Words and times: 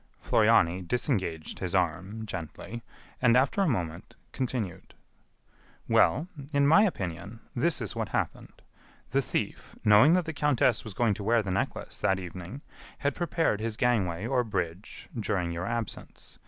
Floriani 0.19 0.81
disengaged 0.81 1.59
his 1.59 1.75
arm 1.75 2.25
gently, 2.25 2.81
and, 3.21 3.37
after 3.37 3.61
a 3.61 3.67
moment, 3.69 4.15
continued: 4.31 4.95
"Well, 5.87 6.27
in 6.51 6.65
my 6.65 6.81
opinion, 6.85 7.39
this 7.55 7.79
is 7.81 7.95
what 7.95 8.09
happened. 8.09 8.63
The 9.11 9.21
thief, 9.21 9.75
knowing 9.85 10.13
that 10.13 10.25
the 10.25 10.33
countess 10.33 10.83
was 10.83 10.95
going 10.95 11.13
to 11.13 11.23
wear 11.23 11.43
the 11.43 11.51
necklace 11.51 12.01
that 12.01 12.17
evening, 12.17 12.61
had 12.97 13.13
prepared 13.13 13.59
his 13.61 13.77
gangway 13.77 14.25
or 14.25 14.43
bridge 14.43 15.07
during 15.19 15.51
your 15.51 15.67
absence. 15.67 16.39